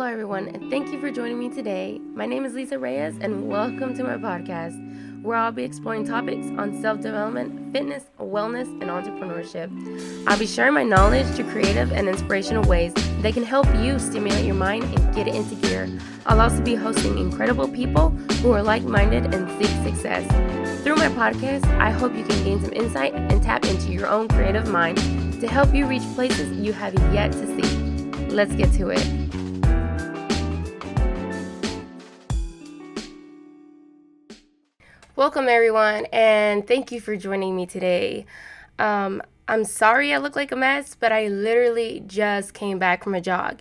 Hello, 0.00 0.10
everyone, 0.10 0.48
and 0.48 0.70
thank 0.70 0.90
you 0.90 0.98
for 0.98 1.10
joining 1.10 1.38
me 1.38 1.50
today. 1.50 2.00
My 2.14 2.24
name 2.24 2.46
is 2.46 2.54
Lisa 2.54 2.78
Reyes, 2.78 3.18
and 3.20 3.46
welcome 3.46 3.94
to 3.94 4.02
my 4.02 4.16
podcast, 4.16 5.22
where 5.22 5.36
I'll 5.36 5.52
be 5.52 5.62
exploring 5.62 6.06
topics 6.06 6.46
on 6.56 6.80
self 6.80 7.02
development, 7.02 7.74
fitness, 7.74 8.04
wellness, 8.18 8.64
and 8.80 8.84
entrepreneurship. 8.84 9.68
I'll 10.26 10.38
be 10.38 10.46
sharing 10.46 10.72
my 10.72 10.84
knowledge 10.84 11.26
through 11.26 11.50
creative 11.50 11.92
and 11.92 12.08
inspirational 12.08 12.64
ways 12.64 12.94
that 13.20 13.34
can 13.34 13.42
help 13.42 13.66
you 13.76 13.98
stimulate 13.98 14.46
your 14.46 14.54
mind 14.54 14.84
and 14.84 15.14
get 15.14 15.28
it 15.28 15.34
into 15.34 15.54
gear. 15.56 15.86
I'll 16.24 16.40
also 16.40 16.62
be 16.62 16.74
hosting 16.76 17.18
incredible 17.18 17.68
people 17.68 18.08
who 18.40 18.52
are 18.52 18.62
like 18.62 18.84
minded 18.84 19.34
and 19.34 19.50
seek 19.62 19.84
success. 19.84 20.24
Through 20.82 20.96
my 20.96 21.08
podcast, 21.08 21.66
I 21.78 21.90
hope 21.90 22.16
you 22.16 22.24
can 22.24 22.42
gain 22.42 22.62
some 22.62 22.72
insight 22.72 23.12
and 23.14 23.42
tap 23.42 23.66
into 23.66 23.92
your 23.92 24.06
own 24.06 24.28
creative 24.28 24.66
mind 24.66 24.96
to 25.42 25.46
help 25.46 25.74
you 25.74 25.84
reach 25.84 26.04
places 26.14 26.56
you 26.56 26.72
have 26.72 26.94
yet 27.12 27.32
to 27.32 27.46
see. 27.46 27.76
Let's 28.30 28.54
get 28.54 28.72
to 28.78 28.88
it. 28.88 29.30
Welcome, 35.20 35.50
everyone, 35.50 36.06
and 36.14 36.66
thank 36.66 36.90
you 36.90 36.98
for 36.98 37.14
joining 37.14 37.54
me 37.54 37.66
today. 37.66 38.24
Um, 38.78 39.20
I'm 39.46 39.64
sorry 39.66 40.14
I 40.14 40.16
look 40.16 40.34
like 40.34 40.50
a 40.50 40.56
mess, 40.56 40.96
but 40.98 41.12
I 41.12 41.28
literally 41.28 42.02
just 42.06 42.54
came 42.54 42.78
back 42.78 43.04
from 43.04 43.14
a 43.14 43.20
jog. 43.20 43.60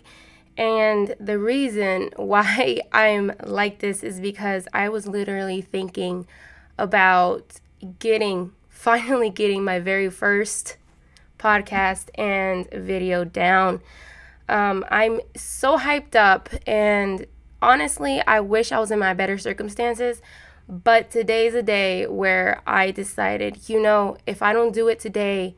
And 0.58 1.14
the 1.20 1.38
reason 1.38 2.12
why 2.16 2.80
I'm 2.94 3.34
like 3.44 3.80
this 3.80 4.04
is 4.04 4.22
because 4.22 4.70
I 4.74 4.88
was 4.88 5.06
literally 5.06 5.60
thinking 5.60 6.28
about 6.78 7.60
getting, 8.00 8.54
finally 8.70 9.30
getting 9.30 9.62
my 9.66 9.80
very 9.80 10.10
first 10.10 10.78
podcast 11.38 12.08
and 12.16 12.70
video 12.72 13.26
down. 13.26 13.82
Um, 14.48 14.86
I'm 14.90 15.20
so 15.36 15.78
hyped 15.78 16.16
up, 16.16 16.48
and 16.66 17.26
honestly, 17.62 18.22
I 18.26 18.40
wish 18.40 18.72
I 18.72 18.80
was 18.80 18.92
in 18.92 19.00
my 19.00 19.14
better 19.14 19.38
circumstances 19.38 20.22
but 20.70 21.10
today's 21.10 21.56
a 21.56 21.64
day 21.64 22.06
where 22.06 22.62
I 22.68 22.92
decided, 22.92 23.68
you 23.68 23.82
know, 23.82 24.18
if 24.28 24.44
I 24.44 24.54
don't 24.54 24.72
do 24.72 24.88
it 24.88 25.00
today, 25.00 25.56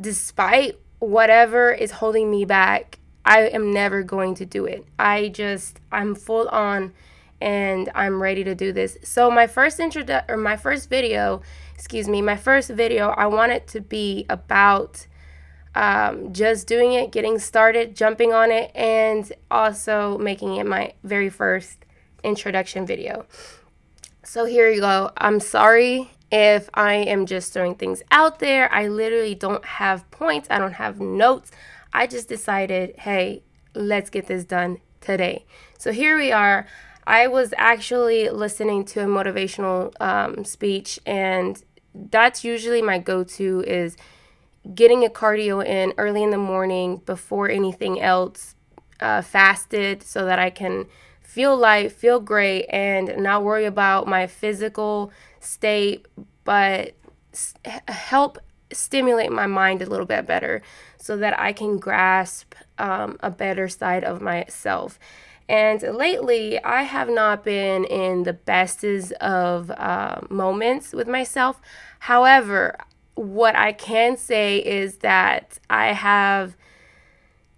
despite 0.00 0.78
whatever 1.00 1.72
is 1.72 1.90
holding 1.90 2.30
me 2.30 2.44
back, 2.44 3.00
I 3.24 3.48
am 3.48 3.72
never 3.72 4.04
going 4.04 4.36
to 4.36 4.46
do 4.46 4.66
it. 4.66 4.86
I 5.00 5.30
just, 5.30 5.80
I'm 5.90 6.14
full 6.14 6.46
on 6.48 6.92
and 7.40 7.90
I'm 7.92 8.22
ready 8.22 8.44
to 8.44 8.54
do 8.54 8.72
this. 8.72 8.96
So 9.02 9.32
my 9.32 9.48
first 9.48 9.80
intro 9.80 10.04
or 10.28 10.36
my 10.36 10.56
first 10.56 10.88
video, 10.88 11.42
excuse 11.74 12.06
me, 12.06 12.22
my 12.22 12.36
first 12.36 12.70
video, 12.70 13.08
I 13.08 13.26
want 13.26 13.50
it 13.50 13.66
to 13.68 13.80
be 13.80 14.26
about 14.30 15.08
um, 15.74 16.32
just 16.32 16.68
doing 16.68 16.92
it, 16.92 17.10
getting 17.10 17.40
started, 17.40 17.96
jumping 17.96 18.32
on 18.32 18.52
it, 18.52 18.70
and 18.76 19.32
also 19.50 20.16
making 20.18 20.54
it 20.54 20.66
my 20.66 20.92
very 21.02 21.30
first 21.30 21.84
introduction 22.22 22.86
video. 22.86 23.26
So 24.24 24.46
here 24.46 24.70
you 24.70 24.80
go. 24.80 25.10
I'm 25.18 25.38
sorry 25.38 26.10
if 26.32 26.70
I 26.72 26.94
am 26.94 27.26
just 27.26 27.52
throwing 27.52 27.74
things 27.74 28.02
out 28.10 28.38
there. 28.38 28.72
I 28.72 28.88
literally 28.88 29.34
don't 29.34 29.64
have 29.64 30.10
points, 30.10 30.48
I 30.50 30.58
don't 30.58 30.72
have 30.72 30.98
notes. 30.98 31.50
I 31.92 32.06
just 32.06 32.28
decided, 32.28 32.96
hey, 32.96 33.42
let's 33.74 34.08
get 34.08 34.26
this 34.26 34.44
done 34.44 34.78
today. 35.02 35.44
So 35.78 35.92
here 35.92 36.16
we 36.16 36.32
are. 36.32 36.66
I 37.06 37.26
was 37.26 37.52
actually 37.58 38.30
listening 38.30 38.86
to 38.86 39.00
a 39.00 39.06
motivational 39.06 39.92
um, 40.00 40.44
speech, 40.44 40.98
and 41.04 41.62
that's 41.94 42.44
usually 42.44 42.80
my 42.80 42.98
go-to 42.98 43.62
is 43.66 43.96
getting 44.74 45.04
a 45.04 45.10
cardio 45.10 45.64
in 45.64 45.92
early 45.98 46.22
in 46.22 46.30
the 46.30 46.38
morning 46.38 47.02
before 47.04 47.50
anything 47.50 48.00
else, 48.00 48.54
uh, 49.00 49.20
fasted 49.20 50.02
so 50.02 50.24
that 50.24 50.38
I 50.38 50.48
can 50.48 50.86
feel 51.34 51.56
light, 51.56 51.90
feel 51.90 52.20
great, 52.20 52.64
and 52.70 53.16
not 53.18 53.42
worry 53.42 53.64
about 53.64 54.06
my 54.06 54.24
physical 54.24 55.10
state, 55.40 56.06
but 56.44 56.94
help 57.88 58.38
stimulate 58.72 59.32
my 59.32 59.48
mind 59.48 59.82
a 59.82 59.86
little 59.86 60.06
bit 60.06 60.28
better 60.28 60.62
so 60.96 61.16
that 61.16 61.36
I 61.36 61.52
can 61.52 61.78
grasp 61.78 62.54
um, 62.78 63.18
a 63.18 63.32
better 63.32 63.68
side 63.68 64.04
of 64.04 64.22
myself. 64.22 65.00
And 65.48 65.82
lately, 65.82 66.62
I 66.62 66.82
have 66.82 67.08
not 67.08 67.42
been 67.42 67.84
in 67.84 68.22
the 68.22 68.32
bestest 68.32 69.10
of 69.14 69.72
uh, 69.72 70.20
moments 70.30 70.92
with 70.92 71.08
myself. 71.08 71.60
However, 71.98 72.78
what 73.16 73.56
I 73.56 73.72
can 73.72 74.16
say 74.16 74.58
is 74.58 74.98
that 74.98 75.58
I 75.68 75.88
have 75.94 76.56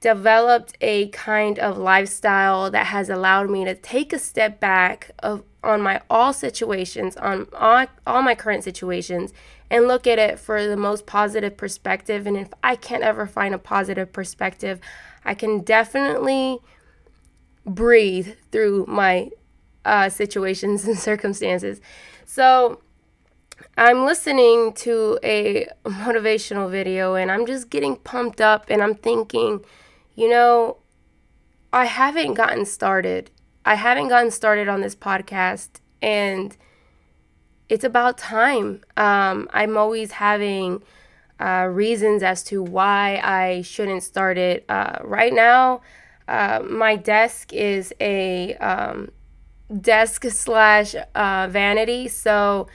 developed 0.00 0.76
a 0.80 1.08
kind 1.08 1.58
of 1.58 1.78
lifestyle 1.78 2.70
that 2.70 2.86
has 2.86 3.08
allowed 3.08 3.50
me 3.50 3.64
to 3.64 3.74
take 3.74 4.12
a 4.12 4.18
step 4.18 4.60
back 4.60 5.10
of 5.20 5.42
on 5.64 5.82
my 5.82 6.00
all 6.08 6.32
situations 6.32 7.16
on 7.16 7.46
all, 7.52 7.86
all 8.06 8.22
my 8.22 8.34
current 8.34 8.62
situations 8.62 9.32
and 9.68 9.88
look 9.88 10.06
at 10.06 10.18
it 10.18 10.38
for 10.38 10.64
the 10.66 10.76
most 10.76 11.06
positive 11.06 11.56
perspective. 11.56 12.26
And 12.26 12.36
if 12.36 12.48
i 12.62 12.76
can't 12.76 13.02
ever 13.02 13.26
find 13.26 13.54
a 13.54 13.58
positive 13.58 14.12
perspective 14.12 14.80
i 15.24 15.34
can 15.34 15.60
definitely 15.60 16.58
breathe 17.64 18.36
through 18.52 18.84
my 18.86 19.30
uh, 19.84 20.08
situations 20.08 20.84
and 20.88 20.98
circumstances. 20.98 21.80
So 22.24 22.80
i'm 23.78 24.04
listening 24.04 24.72
to 24.74 25.18
a 25.24 25.66
motivational 25.84 26.70
video 26.70 27.14
and 27.14 27.32
i'm 27.32 27.46
just 27.46 27.70
getting 27.70 27.96
pumped 27.96 28.40
up 28.40 28.66
and 28.68 28.82
i'm 28.82 28.94
thinking 28.94 29.64
you 30.16 30.28
know, 30.30 30.78
I 31.72 31.84
haven't 31.84 32.34
gotten 32.34 32.64
started. 32.64 33.30
I 33.64 33.74
haven't 33.74 34.08
gotten 34.08 34.30
started 34.30 34.66
on 34.66 34.80
this 34.80 34.96
podcast, 34.96 35.80
and 36.00 36.56
it's 37.68 37.84
about 37.84 38.16
time. 38.16 38.80
Um, 38.96 39.48
I'm 39.52 39.76
always 39.76 40.12
having 40.12 40.82
uh, 41.38 41.68
reasons 41.70 42.22
as 42.22 42.42
to 42.44 42.62
why 42.62 43.20
I 43.22 43.62
shouldn't 43.62 44.02
start 44.02 44.38
it. 44.38 44.64
Uh, 44.68 44.98
right 45.02 45.34
now, 45.34 45.82
uh, 46.28 46.62
my 46.68 46.96
desk 46.96 47.52
is 47.52 47.92
a 48.00 48.54
um, 48.54 49.10
desk 49.80 50.24
slash 50.24 50.94
uh, 51.14 51.48
vanity, 51.50 52.08
so 52.08 52.68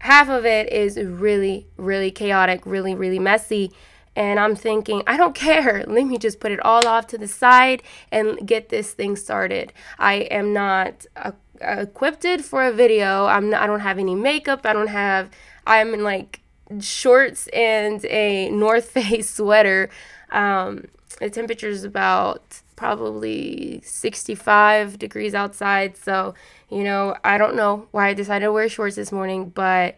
half 0.00 0.28
of 0.28 0.44
it 0.44 0.70
is 0.70 0.98
really, 0.98 1.68
really 1.78 2.10
chaotic, 2.10 2.66
really, 2.66 2.94
really 2.94 3.18
messy 3.18 3.72
and 4.16 4.40
I'm 4.40 4.56
thinking, 4.56 5.02
I 5.06 5.16
don't 5.16 5.34
care. 5.34 5.84
Let 5.86 6.06
me 6.06 6.18
just 6.18 6.40
put 6.40 6.50
it 6.50 6.60
all 6.60 6.88
off 6.88 7.06
to 7.08 7.18
the 7.18 7.28
side 7.28 7.82
and 8.10 8.44
get 8.46 8.70
this 8.70 8.92
thing 8.92 9.14
started. 9.14 9.72
I 9.98 10.14
am 10.14 10.52
not 10.52 11.06
uh, 11.14 11.32
equipped 11.60 12.26
for 12.42 12.64
a 12.64 12.72
video. 12.72 13.26
I'm 13.26 13.50
not, 13.50 13.62
I 13.62 13.66
don't 13.66 13.80
have 13.80 13.98
any 13.98 14.14
makeup. 14.14 14.62
I 14.64 14.72
don't 14.72 14.88
have. 14.88 15.30
I'm 15.66 15.94
in 15.94 16.02
like 16.02 16.40
shorts 16.80 17.46
and 17.48 18.04
a 18.06 18.50
North 18.50 18.90
Face 18.90 19.30
sweater. 19.30 19.90
Um, 20.30 20.86
the 21.20 21.30
temperature 21.30 21.68
is 21.68 21.84
about 21.84 22.62
probably 22.74 23.80
65 23.84 24.98
degrees 24.98 25.34
outside. 25.34 25.96
So, 25.96 26.34
you 26.70 26.84
know, 26.84 27.16
I 27.24 27.38
don't 27.38 27.54
know 27.54 27.88
why 27.90 28.08
I 28.08 28.14
decided 28.14 28.46
to 28.46 28.52
wear 28.52 28.68
shorts 28.68 28.96
this 28.96 29.12
morning, 29.12 29.50
but 29.50 29.96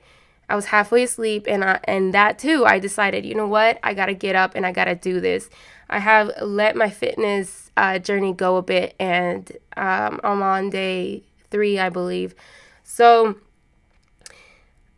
I 0.48 0.56
was 0.56 0.66
halfway 0.66 1.03
asleep, 1.03 1.47
and 1.47 1.62
I, 1.62 1.81
and 1.84 2.14
that 2.14 2.38
too, 2.38 2.64
I 2.64 2.78
decided, 2.78 3.26
you 3.26 3.34
know 3.34 3.47
what, 3.47 3.78
I 3.82 3.92
gotta 3.94 4.14
get 4.14 4.34
up 4.34 4.54
and 4.54 4.64
I 4.64 4.72
gotta 4.72 4.94
do 4.94 5.20
this. 5.20 5.50
I 5.91 5.98
have 5.98 6.31
let 6.42 6.76
my 6.76 6.88
fitness 6.91 7.70
uh, 7.76 7.98
journey 7.98 8.32
go 8.32 8.56
a 8.56 8.62
bit, 8.62 8.94
and 8.98 9.50
um, 9.76 10.20
I'm 10.25 10.42
on 10.42 10.70
day 10.70 11.25
three, 11.50 11.78
I 11.78 11.88
believe. 11.88 12.34
So 12.82 13.36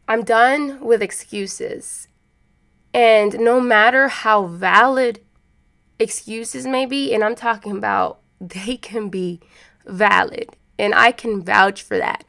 I'm 0.09 0.23
done 0.23 0.81
with 0.81 1.03
excuses. 1.03 2.09
And 2.93 3.39
no 3.39 3.61
matter 3.61 4.09
how 4.09 4.47
valid 4.47 5.21
excuses 6.01 6.67
may 6.67 6.87
be, 6.87 7.15
and 7.15 7.23
I'm 7.23 7.37
talking 7.37 7.77
about 7.77 8.21
they 8.41 8.77
can 8.77 9.09
be 9.09 9.41
valid, 9.85 10.57
and 10.79 10.95
I 10.95 11.13
can 11.13 11.43
vouch 11.43 11.83
for 11.83 11.99
that. 11.99 12.25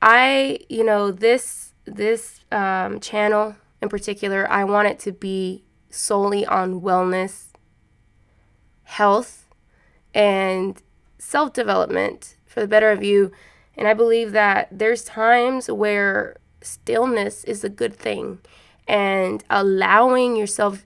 I, 0.00 0.58
you 0.68 0.84
know, 0.84 1.12
this 1.12 1.71
this 1.84 2.44
um, 2.50 3.00
channel 3.00 3.56
in 3.80 3.88
particular, 3.88 4.50
I 4.50 4.64
want 4.64 4.88
it 4.88 4.98
to 5.00 5.12
be 5.12 5.64
solely 5.90 6.46
on 6.46 6.80
wellness, 6.80 7.48
health, 8.84 9.48
and 10.14 10.80
self 11.18 11.52
development 11.52 12.36
for 12.46 12.60
the 12.60 12.68
better 12.68 12.90
of 12.90 13.02
you. 13.02 13.32
And 13.76 13.88
I 13.88 13.94
believe 13.94 14.32
that 14.32 14.68
there's 14.70 15.02
times 15.02 15.70
where 15.70 16.36
stillness 16.60 17.42
is 17.44 17.64
a 17.64 17.68
good 17.68 17.94
thing 17.94 18.38
and 18.86 19.42
allowing 19.50 20.36
yourself 20.36 20.84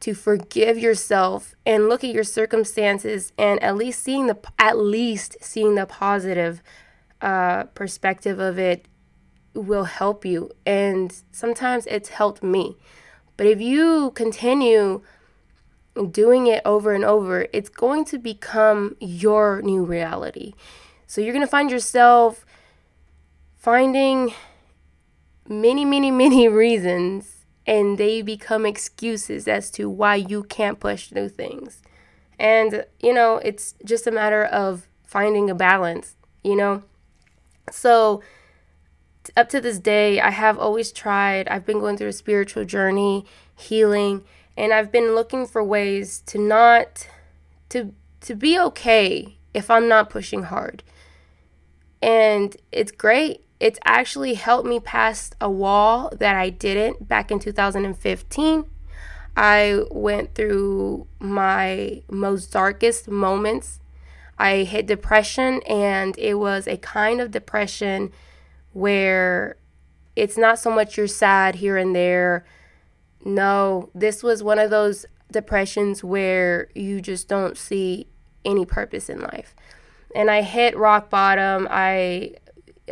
to 0.00 0.14
forgive 0.14 0.78
yourself 0.78 1.54
and 1.66 1.88
look 1.88 2.04
at 2.04 2.14
your 2.14 2.24
circumstances 2.24 3.32
and 3.36 3.62
at 3.62 3.76
least 3.76 4.02
seeing 4.02 4.28
the 4.28 4.38
at 4.58 4.78
least 4.78 5.36
seeing 5.40 5.74
the 5.74 5.86
positive 5.86 6.62
uh, 7.20 7.64
perspective 7.64 8.38
of 8.38 8.58
it 8.58 8.86
will 9.54 9.84
help 9.84 10.24
you. 10.24 10.50
And 10.64 11.14
sometimes 11.32 11.86
it's 11.86 12.10
helped 12.10 12.42
me. 12.42 12.76
But 13.36 13.46
if 13.46 13.60
you 13.60 14.12
continue, 14.14 15.02
doing 16.10 16.46
it 16.46 16.62
over 16.64 16.92
and 16.92 17.04
over, 17.04 17.46
it's 17.52 17.68
going 17.68 18.04
to 18.06 18.18
become 18.18 18.96
your 19.00 19.60
new 19.62 19.84
reality. 19.84 20.54
So 21.06 21.20
you're 21.20 21.32
going 21.32 21.44
to 21.44 21.50
find 21.50 21.70
yourself 21.70 22.44
finding 23.56 24.32
many, 25.48 25.84
many, 25.84 26.10
many 26.24 26.48
reasons, 26.48 27.44
and 27.66 27.98
they 27.98 28.22
become 28.22 28.64
excuses 28.64 29.46
as 29.46 29.70
to 29.72 29.88
why 29.88 30.16
you 30.16 30.44
can't 30.44 30.80
push 30.80 31.12
new 31.12 31.28
things. 31.28 31.82
And, 32.38 32.84
you 33.00 33.12
know, 33.12 33.36
it's 33.38 33.74
just 33.84 34.06
a 34.06 34.10
matter 34.10 34.44
of 34.44 34.88
finding 35.04 35.50
a 35.50 35.54
balance, 35.54 36.16
you 36.42 36.56
know? 36.56 36.82
So, 37.70 38.22
up 39.36 39.48
to 39.50 39.60
this 39.60 39.78
day, 39.78 40.20
I 40.20 40.30
have 40.30 40.58
always 40.58 40.92
tried, 40.92 41.48
I've 41.48 41.66
been 41.66 41.80
going 41.80 41.96
through 41.96 42.08
a 42.08 42.12
spiritual 42.12 42.64
journey, 42.64 43.24
healing, 43.56 44.24
and 44.56 44.72
I've 44.72 44.90
been 44.90 45.14
looking 45.14 45.46
for 45.46 45.62
ways 45.62 46.22
to 46.26 46.38
not 46.38 47.06
to 47.70 47.94
to 48.22 48.34
be 48.34 48.58
okay 48.58 49.38
if 49.54 49.70
I'm 49.70 49.88
not 49.88 50.10
pushing 50.10 50.44
hard. 50.44 50.82
And 52.02 52.56
it's 52.70 52.92
great. 52.92 53.44
It's 53.58 53.78
actually 53.84 54.34
helped 54.34 54.68
me 54.68 54.80
past 54.80 55.36
a 55.40 55.50
wall 55.50 56.12
that 56.18 56.36
I 56.36 56.50
didn't 56.50 57.08
back 57.08 57.30
in 57.30 57.38
2015. 57.38 58.64
I 59.36 59.82
went 59.90 60.34
through 60.34 61.06
my 61.18 62.02
most 62.10 62.52
darkest 62.52 63.08
moments. 63.08 63.80
I 64.38 64.64
hit 64.64 64.86
depression, 64.86 65.60
and 65.68 66.18
it 66.18 66.34
was 66.34 66.66
a 66.66 66.78
kind 66.78 67.20
of 67.20 67.30
depression 67.30 68.12
where 68.72 69.56
it's 70.16 70.36
not 70.36 70.58
so 70.58 70.70
much 70.70 70.96
you're 70.96 71.06
sad 71.06 71.56
here 71.56 71.76
and 71.76 71.94
there. 71.94 72.44
No, 73.24 73.90
this 73.94 74.22
was 74.22 74.42
one 74.42 74.58
of 74.58 74.70
those 74.70 75.06
depressions 75.30 76.02
where 76.02 76.68
you 76.74 77.00
just 77.00 77.28
don't 77.28 77.56
see 77.56 78.06
any 78.44 78.64
purpose 78.64 79.08
in 79.08 79.20
life. 79.20 79.54
And 80.14 80.30
I 80.30 80.42
hit 80.42 80.76
rock 80.76 81.10
bottom. 81.10 81.68
I 81.70 82.34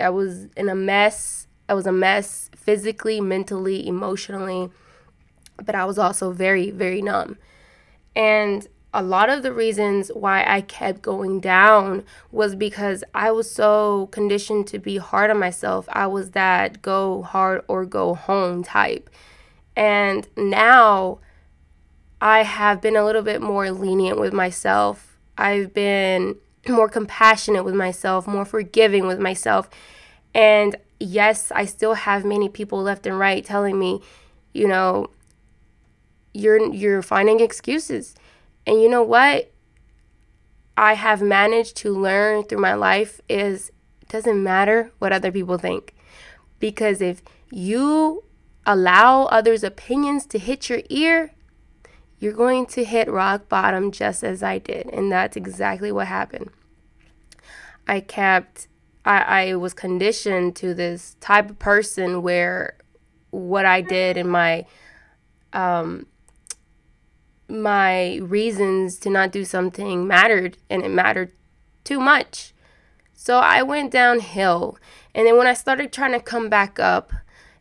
I 0.01 0.11
was 0.11 0.47
in 0.57 0.69
a 0.69 0.75
mess. 0.75 1.47
I 1.69 1.75
was 1.75 1.87
a 1.87 1.93
mess 1.93 2.51
physically, 2.55 3.21
mentally, 3.21 3.87
emotionally, 3.87 4.71
but 5.63 5.75
I 5.75 5.85
was 5.85 5.99
also 5.99 6.31
very 6.31 6.71
very 6.71 7.03
numb. 7.03 7.39
And 8.15 8.67
a 8.99 9.03
lot 9.03 9.31
of 9.31 9.45
the 9.45 9.53
reasons 9.53 10.11
why 10.13 10.45
I 10.45 10.61
kept 10.61 11.03
going 11.03 11.39
down 11.39 12.03
was 12.33 12.57
because 12.57 13.05
I 13.15 13.31
was 13.31 13.49
so 13.49 14.09
conditioned 14.11 14.67
to 14.69 14.81
be 14.81 14.97
hard 14.97 15.31
on 15.31 15.39
myself. 15.39 15.89
I 15.93 16.09
was 16.09 16.33
that 16.33 16.83
go 16.83 17.23
hard 17.23 17.63
or 17.69 17.87
go 17.87 18.15
home 18.15 18.65
type. 18.65 19.09
And 19.77 20.27
now 20.37 21.21
I 22.21 22.43
have 22.43 22.81
been 22.81 22.97
a 22.97 23.05
little 23.05 23.23
bit 23.23 23.41
more 23.41 23.71
lenient 23.71 24.19
with 24.19 24.33
myself. 24.33 25.17
I've 25.39 25.73
been 25.73 26.35
more 26.69 26.89
compassionate 26.89 27.65
with 27.65 27.77
myself, 27.77 28.27
more 28.27 28.45
forgiving 28.45 29.07
with 29.07 29.21
myself. 29.21 29.71
And 30.35 30.75
yes, 30.99 31.53
I 31.53 31.67
still 31.67 31.95
have 31.95 32.25
many 32.25 32.49
people 32.49 32.83
left 32.83 33.07
and 33.07 33.17
right 33.17 33.45
telling 33.45 33.79
me, 33.79 34.01
you 34.53 34.67
know, 34.67 35.11
you're 36.35 36.75
you're 36.75 37.03
finding 37.03 37.39
excuses 37.39 38.17
and 38.67 38.81
you 38.81 38.89
know 38.89 39.03
what? 39.03 39.53
I 40.77 40.95
have 40.95 41.21
managed 41.21 41.77
to 41.79 41.93
learn 41.93 42.45
through 42.45 42.61
my 42.61 42.75
life 42.75 43.21
is 43.29 43.71
it 44.01 44.09
doesn't 44.09 44.43
matter 44.43 44.93
what 44.99 45.13
other 45.13 45.33
people 45.33 45.59
think. 45.59 45.95
Because 46.61 47.01
if 47.01 47.23
you 47.51 48.25
allow 48.65 49.25
others' 49.25 49.65
opinions 49.65 50.27
to 50.27 50.39
hit 50.39 50.69
your 50.69 50.83
ear, 50.89 51.33
you're 52.19 52.33
going 52.33 52.67
to 52.67 52.85
hit 52.85 53.11
rock 53.11 53.49
bottom 53.49 53.91
just 53.91 54.23
as 54.23 54.43
I 54.43 54.59
did. 54.59 54.87
And 54.93 55.11
that's 55.11 55.37
exactly 55.37 55.91
what 55.91 56.07
happened. 56.07 56.51
I 57.87 58.01
kept, 58.01 58.69
I, 59.05 59.51
I 59.51 59.55
was 59.55 59.73
conditioned 59.75 60.55
to 60.57 60.75
this 60.75 61.17
type 61.21 61.51
of 61.51 61.59
person 61.59 62.23
where 62.23 62.77
what 63.31 63.67
I 63.67 63.81
did 63.81 64.17
in 64.17 64.29
my 64.29 64.67
um, 65.53 66.07
my 67.49 68.17
reasons 68.17 68.99
to 68.99 69.11
not 69.11 69.33
do 69.33 69.45
something 69.45 70.07
mattered 70.07 70.59
and 70.69 70.83
it 70.83 70.91
mattered 70.91 71.33
too 71.85 71.99
much. 72.01 72.53
So 73.15 73.39
I 73.39 73.63
went 73.63 73.91
downhill. 73.91 74.79
And 75.15 75.27
then 75.27 75.37
when 75.37 75.47
I 75.47 75.55
started 75.55 75.93
trying 75.93 76.13
to 76.13 76.21
come 76.21 76.49
back 76.49 76.79
up 76.79 77.13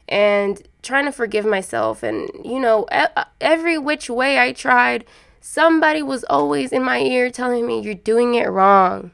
and 0.07 0.62
trying 0.84 1.06
to 1.06 1.12
forgive 1.12 1.45
myself, 1.45 2.04
and 2.04 2.30
you 2.45 2.60
know, 2.60 2.84
uh, 2.86 3.25
every 3.42 3.78
which 3.78 4.10
way 4.10 4.39
I 4.39 4.54
tried, 4.54 5.06
somebody 5.42 6.01
was 6.01 6.24
always 6.25 6.72
in 6.72 6.83
my 6.83 7.00
ear 7.00 7.31
telling 7.31 7.66
me, 7.66 7.81
You're 7.81 7.95
doing 7.95 8.36
it 8.36 8.48
wrong. 8.48 9.12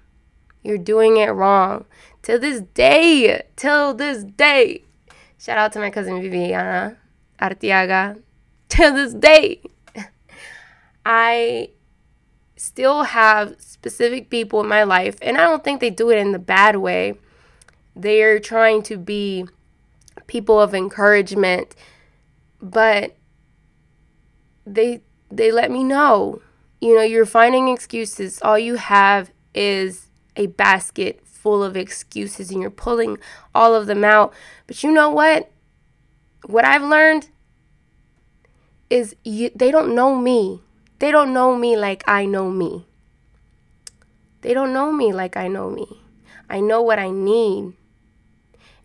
You're 0.64 0.78
doing 0.78 1.18
it 1.18 1.30
wrong. 1.30 1.86
Till 2.22 2.40
this 2.40 2.62
day, 2.74 3.44
till 3.56 3.94
this 3.94 4.24
day. 4.24 4.84
Shout 5.38 5.58
out 5.58 5.74
to 5.74 5.80
my 5.80 5.90
cousin 5.90 6.22
Viviana 6.22 6.98
Artiaga. 7.42 8.22
Till 8.70 8.94
this 8.94 9.14
day, 9.14 9.62
I 11.06 11.70
still 12.56 13.04
have 13.04 13.56
specific 13.60 14.30
people 14.30 14.62
in 14.62 14.68
my 14.68 14.84
life, 14.84 15.18
and 15.22 15.38
I 15.38 15.42
don't 15.42 15.64
think 15.64 15.80
they 15.80 15.90
do 15.90 16.10
it 16.10 16.18
in 16.18 16.32
the 16.32 16.40
bad 16.40 16.78
way. 16.78 17.16
They're 17.96 18.40
trying 18.40 18.84
to 18.84 18.98
be 18.98 19.46
people 20.28 20.60
of 20.60 20.74
encouragement, 20.74 21.76
but 22.62 23.16
they 24.66 25.02
they 25.30 25.52
let 25.52 25.72
me 25.72 25.84
know, 25.84 26.42
you 26.80 26.96
know, 26.96 27.02
you're 27.02 27.26
finding 27.26 27.68
excuses. 27.68 28.42
All 28.42 28.58
you 28.58 28.76
have 28.76 29.32
is 29.54 30.08
a 30.36 30.48
basket 30.48 31.22
full 31.26 31.64
of 31.64 31.76
excuses 31.76 32.52
and 32.52 32.62
you're 32.62 32.72
pulling 32.72 33.18
all 33.54 33.76
of 33.76 33.86
them 33.86 34.04
out. 34.04 34.34
But 34.66 34.84
you 34.84 34.92
know 34.92 35.10
what? 35.10 35.52
What 36.46 36.66
I've 36.66 36.84
learned 36.84 37.30
is 38.90 39.16
you, 39.24 39.52
they 39.56 39.72
don't 39.72 39.94
know 39.94 40.16
me. 40.16 40.63
They 41.04 41.12
don't 41.12 41.34
know 41.34 41.58
me 41.58 41.76
like 41.76 42.06
I 42.08 42.24
know 42.26 42.50
me. 42.50 42.88
They 44.40 44.54
don't 44.54 44.72
know 44.72 44.90
me 44.90 45.12
like 45.12 45.36
I 45.36 45.50
know 45.50 45.70
me. 45.70 45.86
I 46.50 46.62
know 46.62 46.82
what 46.82 46.98
I 46.98 47.10
need. 47.10 47.74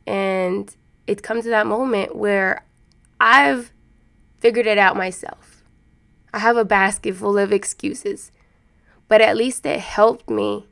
And 0.04 0.74
it 1.06 1.22
comes 1.22 1.44
to 1.44 1.50
that 1.50 1.68
moment 1.68 2.16
where 2.16 2.64
I've 3.20 3.70
figured 4.40 4.66
it 4.66 4.78
out 4.78 4.96
myself. 4.96 5.62
I 6.34 6.40
have 6.40 6.56
a 6.56 6.64
basket 6.64 7.14
full 7.14 7.38
of 7.38 7.52
excuses, 7.52 8.32
but 9.06 9.20
at 9.20 9.36
least 9.36 9.64
it 9.64 9.78
helped 9.78 10.28
me 10.28 10.66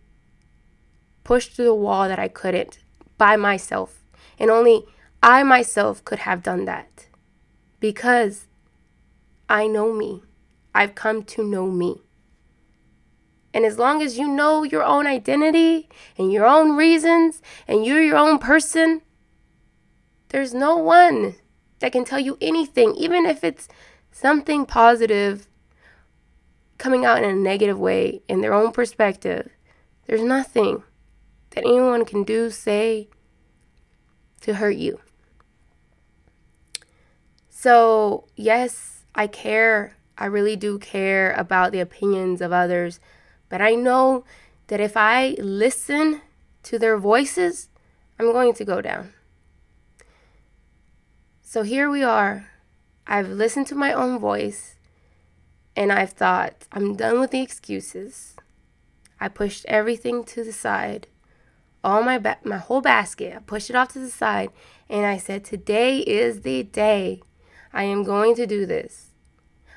push 1.23 1.47
through 1.47 1.67
the 1.67 1.75
wall 1.77 2.09
that 2.09 2.19
I 2.19 2.27
couldn't 2.27 2.81
by 3.19 3.37
myself. 3.37 4.03
And 4.37 4.51
only 4.51 4.85
I 5.23 5.45
myself 5.45 6.05
could 6.05 6.19
have 6.19 6.43
done 6.43 6.65
that 6.65 7.07
because 7.79 8.49
I 9.49 9.69
know 9.69 9.93
me. 9.93 10.25
I've 10.77 10.95
come 10.95 11.23
to 11.25 11.43
know 11.43 11.71
me. 11.71 12.03
And 13.55 13.65
as 13.65 13.79
long 13.79 14.03
as 14.03 14.19
you 14.19 14.29
know 14.29 14.63
your 14.63 14.85
own 14.85 15.07
identity 15.07 15.89
and 16.19 16.31
your 16.31 16.45
own 16.45 16.77
reasons 16.77 17.41
and 17.67 17.87
you're 17.87 18.03
your 18.03 18.19
own 18.19 18.39
person, 18.39 19.01
there's 20.29 20.53
no 20.53 20.77
one 20.77 21.37
that 21.79 21.93
can 21.93 22.05
tell 22.05 22.19
you 22.19 22.37
anything, 22.43 22.95
even 22.95 23.25
if 23.25 23.43
it's 23.43 23.69
something 24.13 24.67
positive 24.67 25.49
coming 26.77 27.07
out 27.07 27.23
in 27.23 27.31
a 27.31 27.35
negative 27.35 27.79
way 27.79 28.21
in 28.29 28.43
their 28.43 28.53
own 28.53 28.71
perspective. 28.71 29.49
There's 30.07 30.23
nothing 30.23 30.83
that 31.53 31.65
anyone 31.65 32.05
can 32.05 32.23
do, 32.23 32.51
say 32.51 33.09
to 34.43 34.57
hurt 34.57 34.77
you. 34.77 35.01
So, 37.49 38.29
yes, 38.37 39.07
I 39.15 39.27
care 39.27 39.97
I 40.19 40.27
really 40.27 40.57
do 40.57 40.79
care 40.79 41.33
about 41.33 41.73
the 41.73 41.81
opinions 41.81 42.41
of 42.41 42.53
others, 42.53 43.01
but 43.49 43.61
I 43.61 43.75
know 43.75 44.25
that 44.69 44.81
if 44.81 44.97
I 44.97 45.37
listen 45.39 46.23
to 46.65 46.79
their 46.79 46.99
voices, 46.99 47.69
I'm 48.19 48.33
going 48.33 48.55
to 48.55 48.65
go 48.65 48.81
down. 48.81 49.13
So 51.43 51.63
here 51.63 51.91
we 51.91 52.03
are. 52.03 52.51
I've 53.07 53.29
listened 53.29 53.69
to 53.69 53.75
my 53.75 53.93
own 53.93 54.19
voice 54.19 54.77
and 55.77 55.93
I've 55.93 56.11
thought, 56.11 56.67
I'm 56.73 56.97
done 56.97 57.21
with 57.21 57.31
the 57.31 57.43
excuses. 57.43 58.35
I 59.21 59.29
pushed 59.29 59.65
everything 59.67 60.25
to 60.25 60.43
the 60.43 60.53
side. 60.53 61.07
All 61.85 62.03
my 62.03 62.19
ba- 62.19 62.39
my 62.43 62.57
whole 62.57 62.81
basket, 62.81 63.35
I 63.37 63.39
pushed 63.39 63.71
it 63.71 63.77
off 63.77 63.93
to 63.93 63.99
the 63.99 64.11
side 64.11 64.51
and 64.89 65.07
I 65.07 65.19
said, 65.19 65.45
"Today 65.45 65.99
is 65.99 66.41
the 66.41 66.63
day. 66.65 67.23
I 67.73 67.85
am 67.85 68.03
going 68.03 68.35
to 68.37 68.47
do 68.47 68.67
this." 68.67 69.06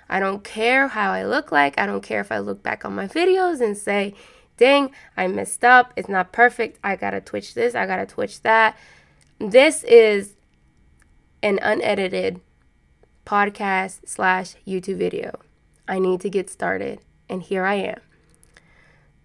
I 0.09 0.19
don't 0.19 0.43
care 0.43 0.87
how 0.87 1.11
I 1.11 1.23
look 1.23 1.51
like. 1.51 1.77
I 1.79 1.85
don't 1.85 2.01
care 2.01 2.19
if 2.19 2.31
I 2.31 2.39
look 2.39 2.63
back 2.63 2.83
on 2.83 2.95
my 2.95 3.07
videos 3.07 3.61
and 3.61 3.77
say, 3.77 4.15
dang, 4.57 4.91
I 5.15 5.27
messed 5.27 5.63
up. 5.63 5.93
It's 5.95 6.09
not 6.09 6.31
perfect. 6.31 6.79
I 6.83 6.95
gotta 6.95 7.21
twitch 7.21 7.53
this. 7.53 7.75
I 7.75 7.85
gotta 7.85 8.05
twitch 8.05 8.41
that. 8.41 8.77
This 9.39 9.83
is 9.83 10.35
an 11.43 11.59
unedited 11.61 12.41
podcast 13.25 14.01
slash 14.05 14.55
YouTube 14.67 14.97
video. 14.97 15.39
I 15.87 15.99
need 15.99 16.21
to 16.21 16.29
get 16.29 16.49
started. 16.49 16.99
And 17.29 17.43
here 17.43 17.63
I 17.63 17.75
am. 17.75 18.01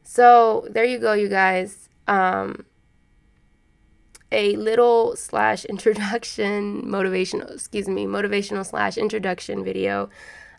So 0.03 0.69
there 0.71 0.85
you 0.85 0.99
go, 0.99 1.15
you 1.15 1.29
guys. 1.29 1.89
Um, 2.07 2.67
a 4.31 4.57
little 4.57 5.17
slash 5.17 5.65
introduction 5.75 6.83
motivational, 6.83 7.53
excuse 7.55 7.89
me, 7.89 8.05
motivational 8.05 8.67
slash 8.67 8.99
introduction 8.99 9.65
video. 9.65 10.11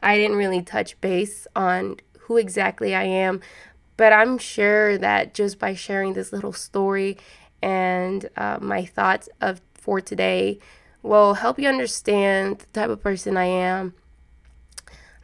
I 0.02 0.18
didn't 0.18 0.38
really 0.38 0.62
touch 0.62 1.00
base 1.02 1.48
on 1.56 1.98
who 2.20 2.38
exactly 2.38 2.96
I 2.96 3.04
am, 3.04 3.42
but 3.98 4.14
I'm 4.14 4.38
sure 4.38 4.98
that 4.98 5.34
just 5.34 5.60
by 5.60 5.74
sharing 5.74 6.14
this 6.14 6.34
little 6.34 6.54
story 6.54 7.18
and 7.62 8.30
uh, 8.38 8.58
my 8.62 8.86
thoughts 8.86 9.30
of 9.42 9.62
for 9.74 10.02
today 10.02 10.60
will 11.02 11.36
help 11.36 11.60
you 11.60 11.68
understand 11.68 12.60
the 12.60 12.66
type 12.74 12.90
of 12.90 13.02
person 13.02 13.38
I 13.38 13.46
am. 13.46 13.94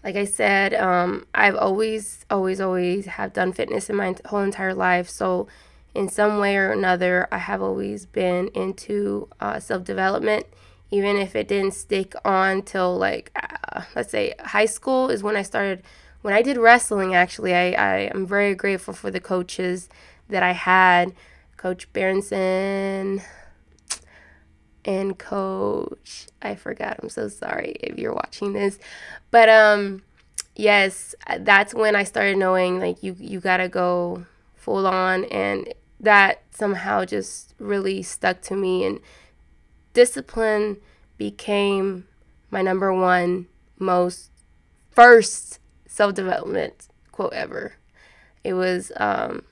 Like 0.04 0.16
I 0.16 0.26
said, 0.26 0.74
um, 0.74 1.26
I've 1.34 1.56
always, 1.56 2.26
always, 2.30 2.60
always 2.60 3.06
have 3.06 3.34
done 3.34 3.54
fitness 3.54 3.90
in 3.90 3.96
my 3.96 4.16
whole 4.26 4.42
entire 4.42 4.74
life. 4.74 5.10
So, 5.10 5.48
in 5.94 6.08
some 6.08 6.38
way 6.40 6.56
or 6.56 6.72
another, 6.72 7.28
I 7.32 7.38
have 7.38 7.62
always 7.62 8.06
been 8.06 8.48
into 8.50 9.28
uh, 9.40 9.60
self 9.60 9.84
development. 9.84 10.46
Even 10.92 11.16
if 11.16 11.36
it 11.36 11.48
didn't 11.48 11.74
stick 11.74 12.14
on 12.26 12.62
till 12.64 12.98
like, 12.98 13.32
uh, 13.36 13.84
let's 13.96 14.12
say, 14.12 14.34
high 14.40 14.66
school 14.66 15.10
is 15.10 15.24
when 15.24 15.36
I 15.36 15.42
started. 15.42 15.84
When 16.22 16.36
I 16.36 16.44
did 16.44 16.58
wrestling, 16.58 17.16
actually, 17.16 17.56
I, 17.56 17.72
I 17.72 17.98
am 18.14 18.28
very 18.28 18.54
grateful 18.54 18.94
for 18.94 19.10
the 19.10 19.20
coaches 19.20 19.90
that 20.30 20.44
I 20.44 20.52
had. 20.52 21.14
Coach 21.58 21.92
Berenson, 21.94 23.22
and 24.86 25.18
coach 25.18 26.28
I 26.42 26.56
forgot. 26.56 27.00
I'm 27.02 27.10
so 27.10 27.28
sorry 27.28 27.76
if 27.80 27.98
you're 27.98 28.14
watching 28.14 28.54
this. 28.54 28.80
But 29.30 29.50
um 29.50 30.04
yes, 30.56 31.16
that's 31.40 31.74
when 31.74 31.96
I 31.96 32.04
started 32.04 32.38
knowing 32.38 32.80
like 32.80 33.02
you 33.04 33.16
you 33.20 33.40
got 33.40 33.58
to 33.58 33.70
go 33.70 34.26
full 34.56 34.88
on 34.88 35.26
and 35.26 35.74
that 36.00 36.42
somehow 36.52 37.06
just 37.06 37.54
really 37.60 38.02
stuck 38.02 38.42
to 38.42 38.56
me 38.56 38.86
and 38.86 39.00
discipline 39.94 40.78
became 41.18 42.08
my 42.50 42.62
number 42.62 42.94
one 42.94 43.48
most 43.80 44.32
first 44.92 45.60
self-development 45.88 46.88
quote 47.12 47.34
ever. 47.34 47.74
It 48.44 48.54
was 48.54 48.92
um 48.98 49.44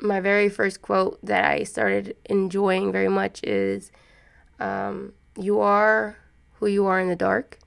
my 0.00 0.20
very 0.20 0.48
first 0.48 0.82
quote 0.82 1.18
that 1.22 1.44
I 1.44 1.62
started 1.64 2.16
enjoying 2.26 2.92
very 2.92 3.08
much 3.08 3.42
is 3.42 3.92
um, 4.58 5.12
you 5.36 5.60
are 5.60 6.16
who 6.54 6.66
you 6.66 6.86
are 6.86 7.00
in 7.00 7.08
the 7.08 7.16
dark. 7.16 7.58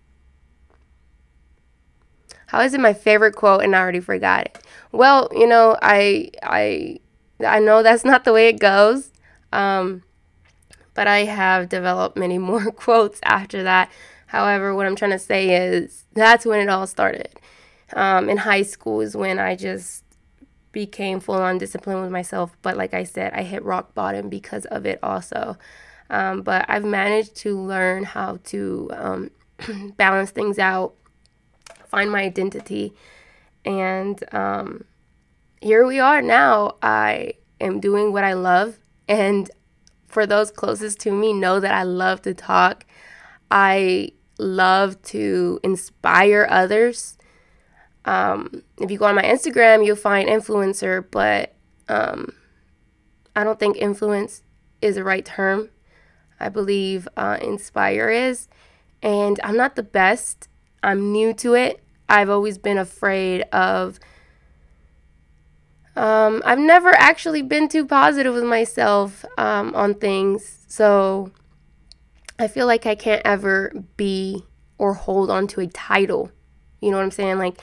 How 2.47 2.61
is 2.61 2.73
it 2.73 2.79
my 2.79 2.93
favorite 2.93 3.35
quote 3.35 3.63
and 3.63 3.75
I 3.75 3.79
already 3.79 3.99
forgot 3.99 4.45
it? 4.45 4.59
Well, 4.91 5.27
you 5.31 5.47
know, 5.47 5.77
I 5.81 6.29
I 6.43 6.99
I 7.45 7.59
know 7.59 7.81
that's 7.81 8.05
not 8.05 8.25
the 8.25 8.33
way 8.33 8.47
it 8.47 8.59
goes. 8.59 9.11
Um, 9.51 10.03
but 10.93 11.07
I 11.07 11.25
have 11.25 11.69
developed 11.69 12.17
many 12.17 12.37
more 12.49 12.71
quotes 12.71 13.19
after 13.23 13.63
that. 13.63 13.91
However, 14.27 14.73
what 14.73 14.85
I'm 14.85 14.95
trying 14.95 15.11
to 15.11 15.19
say 15.19 15.55
is 15.55 16.05
that's 16.13 16.45
when 16.45 16.59
it 16.59 16.69
all 16.69 16.87
started. 16.87 17.39
Um, 17.95 18.29
in 18.29 18.37
high 18.37 18.63
school 18.63 19.01
is 19.01 19.15
when 19.15 19.37
I 19.37 19.55
just 19.55 20.03
became 20.71 21.19
full 21.19 21.35
on 21.35 21.59
disciplined 21.59 22.01
with 22.01 22.11
myself. 22.11 22.57
But 22.61 22.75
like 22.75 22.93
I 22.93 23.03
said, 23.03 23.31
I 23.33 23.43
hit 23.43 23.63
rock 23.63 23.93
bottom 23.93 24.29
because 24.29 24.65
of 24.65 24.85
it 24.85 24.99
also. 25.03 25.57
Um, 26.09 26.41
but 26.41 26.65
I've 26.67 26.83
managed 26.83 27.35
to 27.37 27.59
learn 27.59 28.03
how 28.03 28.39
to 28.45 28.89
um, 28.93 29.31
balance 29.97 30.31
things 30.31 30.59
out, 30.59 30.95
find 31.87 32.11
my 32.11 32.21
identity, 32.23 32.93
and 33.65 34.21
um, 34.33 34.83
here 35.61 35.85
we 35.87 35.99
are 35.99 36.21
now. 36.21 36.75
I 36.81 37.33
am 37.61 37.79
doing 37.79 38.11
what 38.11 38.23
I 38.23 38.33
love, 38.33 38.77
and 39.07 39.49
for 40.13 40.25
those 40.25 40.51
closest 40.51 40.99
to 41.01 41.11
me, 41.11 41.33
know 41.33 41.59
that 41.59 41.73
I 41.73 41.83
love 41.83 42.21
to 42.21 42.33
talk. 42.33 42.85
I 43.49 44.11
love 44.37 45.01
to 45.03 45.59
inspire 45.63 46.47
others. 46.49 47.17
Um, 48.05 48.63
if 48.79 48.91
you 48.91 48.97
go 48.97 49.05
on 49.05 49.15
my 49.15 49.23
Instagram, 49.23 49.85
you'll 49.85 49.95
find 49.95 50.29
influencer, 50.29 51.05
but 51.09 51.55
um, 51.89 52.33
I 53.35 53.43
don't 53.43 53.59
think 53.59 53.77
influence 53.77 54.43
is 54.81 54.95
the 54.95 55.03
right 55.03 55.25
term. 55.25 55.69
I 56.39 56.49
believe 56.49 57.07
uh, 57.17 57.37
Inspire 57.41 58.09
is. 58.09 58.47
And 59.01 59.39
I'm 59.43 59.57
not 59.57 59.75
the 59.75 59.83
best, 59.83 60.47
I'm 60.81 61.11
new 61.11 61.33
to 61.35 61.53
it. 61.55 61.81
I've 62.07 62.29
always 62.29 62.57
been 62.57 62.77
afraid 62.77 63.41
of. 63.53 63.99
Um, 65.95 66.41
I've 66.45 66.59
never 66.59 66.89
actually 66.89 67.41
been 67.41 67.67
too 67.67 67.85
positive 67.85 68.33
with 68.33 68.43
myself 68.43 69.23
um, 69.37 69.75
on 69.75 69.93
things. 69.93 70.65
So 70.67 71.31
I 72.39 72.47
feel 72.47 72.65
like 72.65 72.85
I 72.85 72.95
can't 72.95 73.21
ever 73.25 73.71
be 73.95 74.43
or 74.77 74.93
hold 74.93 75.29
on 75.29 75.47
to 75.47 75.61
a 75.61 75.67
title. 75.67 76.31
You 76.81 76.91
know 76.91 76.97
what 76.97 77.03
I'm 77.03 77.11
saying? 77.11 77.37
Like, 77.37 77.61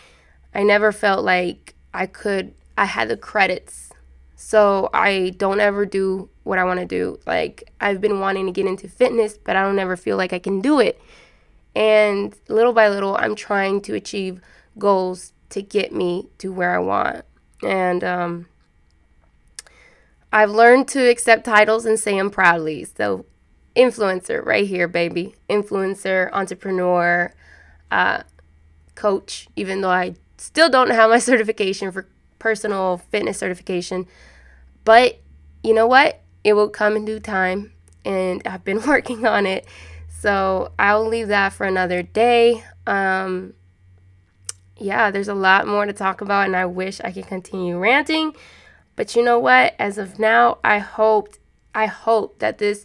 I 0.55 0.63
never 0.63 0.93
felt 0.93 1.25
like 1.25 1.75
I 1.93 2.07
could, 2.07 2.55
I 2.79 2.85
had 2.85 3.09
the 3.09 3.17
credits. 3.17 3.91
So 4.37 4.89
I 4.95 5.35
don't 5.37 5.61
ever 5.61 5.85
do 5.85 6.31
what 6.45 6.59
I 6.59 6.65
want 6.65 6.81
to 6.81 6.87
do. 6.87 7.21
Like 7.27 7.71
I've 7.81 8.01
been 8.01 8.21
wanting 8.21 8.47
to 8.47 8.53
get 8.53 8.67
into 8.67 8.89
fitness, 8.89 9.37
but 9.37 9.55
I 9.55 9.63
don't 9.63 9.79
ever 9.79 9.97
feel 9.97 10.17
like 10.17 10.33
I 10.33 10.39
can 10.39 10.61
do 10.61 10.81
it. 10.81 11.01
And 11.75 12.35
little 12.49 12.73
by 12.73 12.89
little, 12.89 13.17
I'm 13.17 13.37
trying 13.37 13.81
to 13.83 13.95
achieve 13.95 14.41
goals 14.79 15.35
to 15.51 15.63
get 15.63 15.93
me 15.93 16.29
to 16.39 16.53
where 16.53 16.75
I 16.75 16.79
want. 16.79 17.25
And 17.63 18.03
um, 18.05 18.47
I've 20.33 20.51
learned 20.51 20.89
to 20.89 21.09
accept 21.11 21.45
titles 21.45 21.85
and 21.85 21.99
say 21.99 22.17
them 22.17 22.31
proudly. 22.31 22.85
So, 22.85 23.27
influencer, 23.77 24.45
right 24.45 24.67
here, 24.67 24.89
baby. 24.89 25.35
Influencer, 25.49 26.31
entrepreneur, 26.33 27.35
uh, 27.91 28.23
coach, 28.95 29.49
even 29.57 29.81
though 29.81 29.91
I 29.91 30.15
still 30.37 30.71
don't 30.71 30.91
have 30.91 31.11
my 31.11 31.19
certification 31.31 31.93
for 31.93 32.07
personal 32.39 32.99
fitness 33.11 33.39
certification. 33.39 34.07
But 34.85 35.21
you 35.63 35.75
know 35.75 35.87
what? 35.87 36.21
it 36.45 36.55
will 36.55 36.69
come 36.69 36.97
in 36.97 37.05
due 37.05 37.21
time, 37.21 37.73
and 38.05 38.43
I've 38.47 38.65
been 38.65 38.83
working 38.87 39.27
on 39.27 39.47
it. 39.47 39.67
So 40.09 40.73
I'll 40.79 41.07
leave 41.07 41.29
that 41.29 41.53
for 41.53 41.65
another 41.67 42.03
day. 42.03 42.65
Um, 42.87 43.55
yeah, 44.81 45.11
there's 45.11 45.29
a 45.29 45.35
lot 45.35 45.67
more 45.67 45.87
to 45.87 45.93
talk 45.93 46.21
about, 46.21 46.47
and 46.47 46.57
I 46.57 46.67
wish 46.67 47.01
I 47.01 47.13
could 47.13 47.27
continue 47.27 47.79
ranting. 47.79 48.35
But 48.97 49.15
you 49.15 49.23
know 49.23 49.39
what? 49.39 49.75
As 49.79 49.99
of 49.99 50.19
now, 50.19 50.59
I 50.65 50.79
hoped, 50.79 51.39
I 51.75 51.87
hope 51.87 52.39
that 52.41 52.59
this 52.59 52.85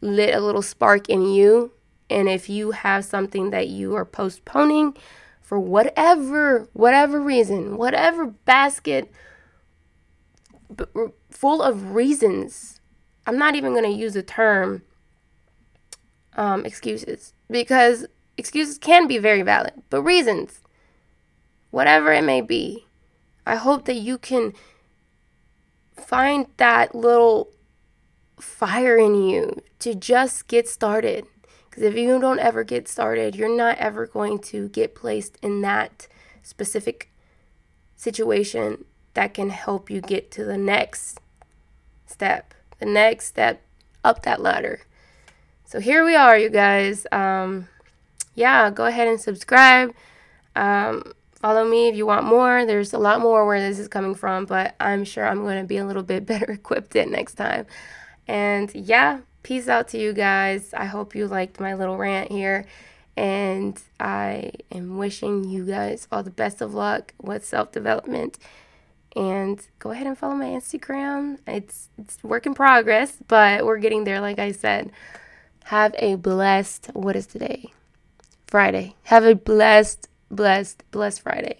lit 0.00 0.34
a 0.34 0.40
little 0.40 0.62
spark 0.62 1.08
in 1.08 1.22
you. 1.22 1.72
And 2.10 2.28
if 2.28 2.48
you 2.48 2.72
have 2.72 3.04
something 3.04 3.50
that 3.50 3.68
you 3.68 3.94
are 3.94 4.04
postponing 4.04 4.96
for 5.40 5.58
whatever, 5.58 6.68
whatever 6.72 7.20
reason, 7.20 7.76
whatever 7.76 8.26
basket 8.26 9.10
full 11.30 11.62
of 11.62 11.94
reasons 11.94 12.80
I'm 13.26 13.38
not 13.38 13.54
even 13.54 13.72
going 13.72 13.84
to 13.84 13.90
use 13.90 14.14
the 14.14 14.22
term 14.22 14.82
um, 16.36 16.66
excuses 16.66 17.32
because 17.50 18.06
excuses 18.36 18.78
can 18.78 19.06
be 19.06 19.18
very 19.18 19.42
valid, 19.42 19.74
but 19.90 20.02
reasons, 20.02 20.60
whatever 21.74 22.12
it 22.12 22.22
may 22.22 22.40
be, 22.40 22.86
I 23.44 23.56
hope 23.56 23.84
that 23.86 23.96
you 23.96 24.16
can 24.16 24.52
find 25.96 26.46
that 26.56 26.94
little 26.94 27.50
fire 28.38 28.96
in 28.96 29.28
you 29.28 29.60
to 29.80 29.92
just 29.92 30.46
get 30.46 30.68
started. 30.68 31.26
Because 31.68 31.82
if 31.82 31.96
you 31.96 32.20
don't 32.20 32.38
ever 32.38 32.62
get 32.62 32.86
started, 32.86 33.34
you're 33.34 33.54
not 33.54 33.76
ever 33.78 34.06
going 34.06 34.38
to 34.50 34.68
get 34.68 34.94
placed 34.94 35.36
in 35.42 35.62
that 35.62 36.06
specific 36.44 37.10
situation 37.96 38.84
that 39.14 39.34
can 39.34 39.50
help 39.50 39.90
you 39.90 40.00
get 40.00 40.30
to 40.30 40.44
the 40.44 40.58
next 40.58 41.20
step 42.06 42.54
the 42.78 42.86
next 42.86 43.26
step 43.26 43.62
up 44.04 44.22
that 44.22 44.40
ladder. 44.40 44.82
So 45.64 45.80
here 45.80 46.04
we 46.04 46.14
are, 46.14 46.38
you 46.38 46.50
guys. 46.50 47.06
Um, 47.10 47.68
yeah, 48.34 48.70
go 48.70 48.84
ahead 48.86 49.08
and 49.08 49.20
subscribe. 49.20 49.94
Um, 50.54 51.14
follow 51.44 51.62
me 51.62 51.88
if 51.88 51.94
you 51.94 52.06
want 52.06 52.24
more. 52.24 52.64
There's 52.64 52.94
a 52.94 52.98
lot 52.98 53.20
more 53.20 53.46
where 53.46 53.60
this 53.60 53.78
is 53.78 53.86
coming 53.86 54.14
from, 54.14 54.46
but 54.46 54.74
I'm 54.80 55.04
sure 55.04 55.26
I'm 55.26 55.42
going 55.42 55.60
to 55.60 55.66
be 55.66 55.76
a 55.76 55.84
little 55.84 56.02
bit 56.02 56.24
better 56.32 56.50
equipped 56.50 56.96
it 56.96 57.10
next 57.10 57.34
time. 57.34 57.66
And 58.26 58.74
yeah, 58.74 59.20
peace 59.42 59.68
out 59.68 59.88
to 59.88 59.98
you 59.98 60.14
guys. 60.14 60.72
I 60.72 60.86
hope 60.86 61.14
you 61.14 61.26
liked 61.26 61.60
my 61.60 61.74
little 61.74 61.98
rant 61.98 62.30
here. 62.30 62.64
And 63.14 63.78
I 64.00 64.52
am 64.72 64.96
wishing 64.96 65.44
you 65.44 65.66
guys 65.66 66.08
all 66.10 66.22
the 66.22 66.30
best 66.30 66.62
of 66.62 66.72
luck 66.72 67.12
with 67.20 67.44
self 67.44 67.72
development 67.72 68.38
and 69.14 69.60
go 69.78 69.90
ahead 69.90 70.06
and 70.06 70.16
follow 70.16 70.36
my 70.36 70.46
Instagram. 70.46 71.40
It's 71.46 71.90
it's 71.98 72.24
work 72.24 72.46
in 72.46 72.54
progress, 72.54 73.18
but 73.28 73.66
we're 73.66 73.78
getting 73.80 74.04
there 74.04 74.20
like 74.22 74.38
I 74.38 74.50
said. 74.52 74.90
Have 75.64 75.94
a 75.98 76.14
blessed 76.14 76.86
what 76.94 77.16
is 77.16 77.26
today? 77.26 77.70
Friday. 78.46 78.94
Have 79.04 79.24
a 79.24 79.34
blessed 79.34 80.08
blessed, 80.30 80.82
blessed 80.90 81.20
Friday. 81.22 81.58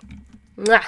Mwah. 0.59 0.85